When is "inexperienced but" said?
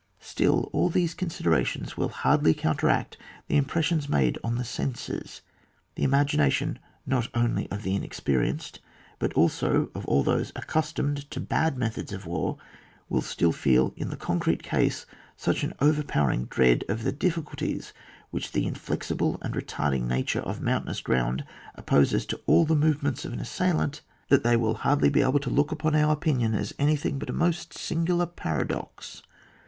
7.95-9.31